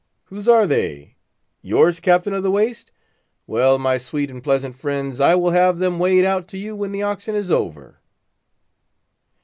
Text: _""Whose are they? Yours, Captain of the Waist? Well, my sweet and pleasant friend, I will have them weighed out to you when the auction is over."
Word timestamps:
_""Whose 0.29 0.49
are 0.49 0.65
they? 0.65 1.13
Yours, 1.61 1.99
Captain 1.99 2.33
of 2.33 2.41
the 2.41 2.49
Waist? 2.49 2.89
Well, 3.45 3.77
my 3.77 3.99
sweet 3.99 4.31
and 4.31 4.43
pleasant 4.43 4.75
friend, 4.75 5.21
I 5.21 5.35
will 5.35 5.51
have 5.51 5.77
them 5.77 5.99
weighed 5.99 6.25
out 6.25 6.47
to 6.47 6.57
you 6.57 6.75
when 6.75 6.91
the 6.91 7.03
auction 7.03 7.35
is 7.35 7.51
over." 7.51 7.99